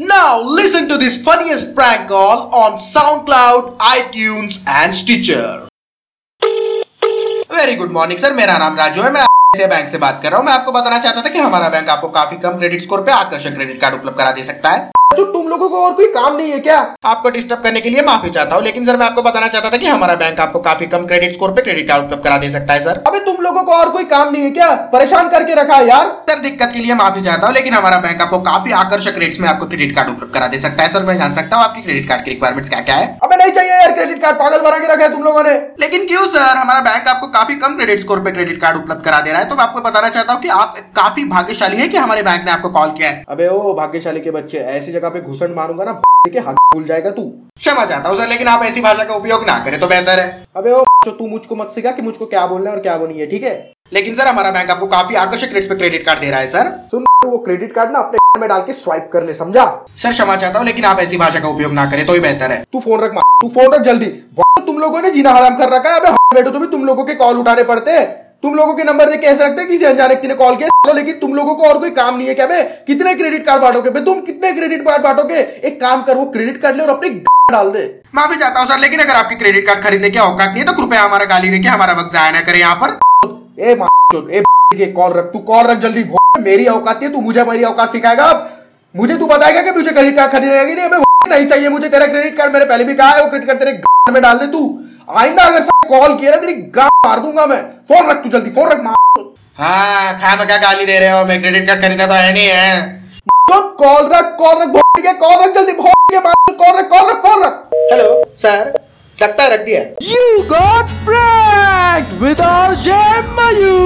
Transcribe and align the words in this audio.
Now 0.00 0.40
listen 0.40 0.88
to 0.88 0.96
this 0.96 1.22
funniest 1.22 1.74
prank 1.74 2.08
call 2.08 2.48
on 2.54 2.78
SoundCloud, 2.78 3.76
iTunes 3.78 4.54
and 4.74 4.94
Stitcher. 4.98 5.68
Very 7.52 7.74
good 7.76 7.90
morning 7.92 8.18
sir 8.18 8.32
मेरा 8.34 8.56
नाम 8.58 8.76
राजू 8.76 9.02
है। 9.02 9.10
मैं 9.12 9.24
से 9.56 9.66
bank 9.66 9.88
से 9.88 9.98
बात 9.98 10.22
कर 10.22 10.30
रहा 10.30 10.38
हूँ। 10.38 10.46
मैं 10.46 10.52
आपको 10.52 10.72
बताना 10.72 10.98
चाहता 10.98 11.22
था 11.22 11.28
कि 11.28 11.38
हमारा 11.38 11.68
बैंक 11.68 11.88
आपको 11.88 12.08
काफ़ी 12.08 12.36
कम 12.36 12.56
क्रेडिट 12.58 12.82
स्कोर 12.82 13.02
पे 13.02 13.12
आकर्षक 13.12 13.54
क्रेडिट 13.54 13.80
कार्ड 13.80 13.94
उपलब्ध 13.94 14.18
करा 14.18 14.32
दे 14.32 14.44
सकता 14.44 14.70
है। 14.70 14.90
जो 15.20 15.24
तुम 15.32 15.48
लोगों 15.48 15.68
को 15.70 15.80
और 15.84 15.92
कोई 15.94 16.06
काम 16.12 16.36
नहीं 16.36 16.50
है 16.50 16.58
क्या? 16.60 16.76
आपको 17.04 17.30
डिस्टर्ब 17.30 17.62
करने 17.62 17.80
के 17.80 17.90
लिए 17.90 18.02
माफ़ी 18.02 18.30
चाहता 18.30 18.56
हूँ 18.56 18.64
लेकिन 18.64 18.84
सर 18.84 18.96
मैं 18.96 19.06
आपको 19.06 19.22
बताना 19.22 19.48
चाहता 19.48 19.70
था 19.70 19.76
कि 19.76 19.86
हमारा 19.86 20.14
बैंक 20.16 20.40
आपको 20.40 20.58
काफ़ी 20.60 20.86
कम 20.88 21.04
क्रेडिट 21.06 21.32
स्कोर 21.32 21.50
पे 21.52 21.62
क्रेडिट 21.62 21.88
कार्ड 21.88 22.04
उपलब्ध 22.04 22.22
करा 22.24 22.36
दे 22.38 22.50
सकता 22.50 22.74
है 22.74 22.80
सर। 22.80 23.02
अभी 23.06 23.18
तुम 23.26 23.42
लोगों 23.42 23.62
को 23.62 23.72
और 23.72 23.90
कोई 23.90 24.04
काम 24.12 24.32
नहीं 24.32 24.42
है 24.42 24.50
क्या? 24.50 24.68
परेशान 24.92 25.28
करके 25.30 25.54
रखा 25.54 25.76
है 25.76 25.88
यार। 25.88 26.06
सर 26.30 26.38
दिक्कत 26.40 26.72
के 26.74 26.78
लिए 26.78 26.94
माफ़ी 26.94 27.22
चाहता 27.22 27.46
हूँ 27.46 27.54
लेकिन 27.54 27.74
हमारा 27.74 27.98
बैंक 28.00 28.22
आपको 28.22 28.38
काफ़ी 28.48 28.72
आकर्षक 28.74 29.18
रेट्स 29.18 29.40
में 29.40 29.48
आपको 29.48 29.66
क्रेडिट 29.66 29.94
कार्ड 29.96 30.10
उपलब्ध 30.10 30.32
करा 30.34 30.46
दे 30.48 30.58
सकता 30.58 30.82
है 30.82 30.88
सर। 30.88 31.04
मैं 31.04 31.18
जान 31.18 31.32
सकता 31.34 31.56
हूँ 31.56 31.64
आपकी 31.64 31.82
क्रेडिट 31.82 32.08
कार्ड 32.08 32.24
की 32.24 32.30
रिक्वायरमेंट 32.30 32.68
क्या 32.68 32.80
क्या 32.82 32.96
है 32.96 33.06
नहीं 33.40 33.52
चाहिए 33.52 33.72
यार 33.72 33.92
क्रेडिट 33.92 34.20
कार्ड 34.22 34.36
पागल 34.38 34.60
बना 34.60 34.78
के 34.78 34.86
रखा 34.86 35.04
है 35.04 35.10
तुम 35.10 35.22
लोगों 35.22 35.42
ने। 35.42 35.52
लेकिन 35.80 36.06
क्यों 36.06 36.24
सर 36.30 36.56
हमारा 36.56 36.80
बैंक 36.80 37.08
आपको 37.08 37.26
काफ़ी 37.28 37.54
कम 37.56 37.76
क्रेडिट 37.76 38.00
स्कोर 38.00 38.20
पे 38.24 38.30
क्रेडिट 38.30 38.60
कार्ड 38.60 38.76
उपलब्ध 38.76 39.04
करा 39.04 39.20
दे 39.20 39.30
रहा 39.30 39.40
है। 39.40 39.48
तो 39.48 39.56
मैं 39.56 39.64
आपको 39.64 39.80
बताना 39.80 40.08
चाहता 40.08 40.32
हूँ 40.32 40.42
कि 40.42 40.48
आप 40.56 40.74
काफ़ी 40.96 41.24
भाग्यशाली 41.30 41.76
है 41.76 41.88
कि 41.88 41.96
हमारे 41.96 42.22
बैंक 42.22 42.44
ने 42.44 42.50
आपको 42.50 42.68
कॉल 42.70 42.90
किया 42.92 43.10
है। 43.10 43.24
अबे 43.28 43.48
ओ 43.48 43.74
भाग्यशाली 43.74 44.20
के 44.20 44.30
बच्चे 44.30 44.58
ऐसी 44.76 44.92
जगह 44.92 45.08
पे 45.08 45.20
घुसन 45.22 45.54
मारूँगा 45.56 45.84
ना 45.84 46.00
के 46.28 46.38
हाथ 46.38 46.54
भूल 46.74 46.84
जाएगा 46.84 47.10
तू। 47.10 47.22
क्षमा 47.58 47.84
चाहता 47.84 48.08
हूँ 48.08 48.16
सर 48.16 48.28
लेकिन 48.28 48.48
आप 48.48 48.62
ऐसी 48.64 48.80
भाषा 48.80 49.04
का 49.04 49.14
उपयोग 49.14 49.46
ना 49.46 49.58
करें 49.64 49.80
तो 49.80 49.86
बेहतर 49.88 50.20
है। 50.20 50.46
अबे 50.56 50.72
ओ 50.72 50.84
तू 51.08 51.26
मुझको 51.28 51.56
मत 51.56 51.70
सिखा 51.74 51.90
कि 51.90 52.02
मुझको 52.02 52.26
क्या 52.26 52.46
बोलना 52.46 52.70
है 52.70 52.76
और 52.76 52.82
क्या 52.82 52.96
बोलनी 52.96 53.20
है 53.20 53.26
ठीक 53.26 53.42
है? 53.42 53.54
लेकिन 53.92 54.14
सर 54.14 54.26
हमारा 54.26 54.50
बैंक 54.50 54.70
आपको 54.70 54.86
काफ़ी 54.88 55.14
आकर्षक 55.18 55.54
रेट्स 55.54 55.68
पे 55.68 55.74
क्रेडिट 55.74 56.04
कार्ड 56.06 56.20
दे 56.20 56.30
रहा 56.30 56.40
है 56.40 56.48
सर 56.48 56.70
सुन 56.90 57.04
वो 57.26 57.38
क्रेडिट 57.38 57.72
कार्ड 57.72 57.90
ना 57.92 57.98
अपने 57.98 58.40
में 58.40 58.48
डाल 58.48 58.60
के 58.66 58.72
स्वाइप 58.72 59.08
कर 59.12 59.22
ले 59.22 59.32
समझा? 59.34 59.64
सर 59.98 60.12
क्षमा 60.12 60.36
चाहता 60.36 60.58
हूँ 60.58 60.66
लेकिन 60.66 60.84
आप 60.84 61.00
ऐसी 61.00 61.16
भाषा 61.16 61.40
का 61.40 61.48
उपयोग 61.48 61.72
ना 61.72 61.84
करें 61.86 62.04
तो 62.06 62.12
ही 62.12 62.20
बेहतर 62.20 62.50
है। 62.50 62.62
तू 62.72 62.80
फ़ोन 62.80 63.00
रख 63.00 63.16
तू 63.42 63.48
फ़ोन 63.48 63.74
रख 63.74 63.82
जल्दी। 63.84 64.06
तुम 64.66 64.78
लोगों 64.78 65.00
ने 65.02 65.10
जीना 65.10 65.30
हराम 65.32 65.56
कर 65.56 65.68
रखा 65.70 65.90
है 65.90 66.00
अबे 66.00 66.10
बैठो 66.34 66.50
तो 66.50 66.58
भी 66.58 66.66
तुम 66.68 66.84
लोगों 66.84 67.04
के 67.04 67.14
कॉल 67.14 67.38
उठाने 67.38 67.62
पड़ते 67.64 67.90
हैं। 67.90 68.06
तुम 68.42 68.54
लोगों 68.54 68.74
के 68.74 68.84
नंबर 68.84 69.10
से 69.10 69.16
कैसे 69.18 69.44
रखते 69.44 69.64
किसी 69.66 69.84
अनजाने 69.84 70.14
ने 70.28 70.34
कॉल 70.34 70.56
किया 70.56 70.92
लेकिन 70.92 71.18
तुम 71.20 71.34
लोगों 71.34 71.54
को 71.54 71.66
और 71.68 71.78
कोई 71.78 71.90
काम 71.90 72.16
नहीं 72.16 72.28
है 72.28 72.34
क्या 72.34 72.46
बे? 72.46 72.62
कितने 72.86 73.14
क्रेडिट 73.14 73.46
कार्ड 73.46 73.62
बांटोगे 73.62 73.90
बे? 73.90 74.00
तुम 74.00 74.20
कितने 74.22 74.52
क्रेडिट 74.52 74.86
कार्ड 74.86 75.02
बांटोगे? 75.02 75.40
एक 75.64 75.80
काम 75.80 76.02
कर 76.02 76.16
वो 76.16 76.24
क्रेडिट 76.30 76.62
कार्ड 76.62 76.76
ले 76.76 76.82
और 76.82 76.90
अपनी 76.90 77.10
डाल 77.52 77.70
दे। 77.72 77.84
माफ़ी 78.14 78.36
चाहता 78.36 78.60
हूँ 78.60 78.68
सर 78.68 78.78
लेकिन 78.80 79.00
अगर 79.00 79.14
आपकी 79.16 79.36
क्रेडिट 79.36 79.66
कार्ड 79.66 79.82
खरीदने 79.84 80.10
की 80.10 80.18
औकात 80.20 80.48
नहीं 80.48 80.58
है 80.58 80.66
तो 80.66 80.72
कृपया 80.72 81.02
हमारा 81.02 81.24
गाली 81.26 81.50
देके 81.50 81.68
हमारा 81.68 81.92
वक्त 82.00 82.12
जाया 82.12 82.30
ना 82.30 82.40
करें 82.40 82.58
यहाँ 82.58 82.76
पर। 82.76 82.98
ए 83.60 84.42
ए 84.76 84.92
कॉल 84.96 85.12
रख 85.12 85.32
तू 85.32 85.38
कॉल 85.46 85.64
रख 85.66 85.78
जल्दी 85.80 86.02
मेरी 86.40 86.66
औकात 86.68 87.02
है 87.02 87.12
तू 87.12 87.20
मुझे 87.22 87.44
मेरी 87.44 87.64
औकात 87.64 87.92
सिखाएगा। 87.92 88.24
अब 88.26 88.48
मुझे 88.94 89.16
तू 89.16 89.26
बताएगा 89.26 89.62
कि 89.62 89.70
मुझे 89.72 89.90
क्रेडिट 89.90 90.16
कार्ड 90.16 90.32
खरीदेगा 90.32 90.64
कि 90.64 90.74
नहीं 90.74 91.02
नहीं 91.28 91.46
चाहिए 91.46 91.68
मुझे 91.70 91.88
तेरा 91.88 92.06
क्रेडिट 92.06 92.36
कार्ड 92.36 92.52
मैंने 92.52 92.64
पहले 92.66 92.84
भी 92.84 92.94
कहा 92.94 93.08
है 93.08 93.22
वो 93.22 93.28
क्रेडिट 93.30 93.48
कार्ड 93.48 93.60
तेरे 93.60 94.12
में 94.12 94.22
डाल 94.22 94.38
दे 94.38 94.46
तू। 94.52 94.62
आइंदा 95.18 95.42
अगर 95.44 95.68
कॉल 95.88 96.14
किया 96.18 96.30
ना 96.30 96.36
तेरी 96.38 96.54
गा 96.74 96.86
मार 97.06 97.20
दूँगा 97.20 97.46
मैं। 97.46 97.60
फ़ोन 97.88 98.10
रख 98.10 98.22
तू 98.22 98.28
जल्दी 98.30 98.50
फ़ोन 98.50 98.68
रख 98.70 98.80
मार। 98.84 98.96
हाँ 99.58 100.18
खा 100.20 100.34
मैं 100.36 100.46
क्या 100.46 100.56
गाली 100.58 100.86
दे 100.86 100.98
रहे 100.98 101.10
हो 101.10 101.24
मैं 101.26 101.40
क्रेडिट 101.40 101.66
कार्ड 101.66 101.82
खरीदा 101.82 102.06
तो 102.06 102.14
है 102.14 102.32
नहीं 102.32 102.46
है। 102.46 102.98
तो 103.50 103.60
कॉल 103.78 104.02
रख 104.12 104.36
कॉल 104.38 104.62
रख 104.62 104.68
कॉल 105.20 105.42
रख 105.42 105.54
जल्दी 105.54 105.72
कॉल 105.74 106.16
रख 106.16 106.88
कॉल 106.90 107.10
रख 107.10 107.22
कॉल 107.22 107.42
रख। 107.44 107.54
हेलो 107.92 108.08
सर 108.38 108.72
लगता 109.18 109.42
है 109.42 109.48
रख 109.54 109.64
दिया 109.64 109.80
you 110.10 110.42
got 110.48 110.86
pranked 111.06 112.12
with 112.22 112.40
RJ 112.42 113.00
Mayur 113.36 113.79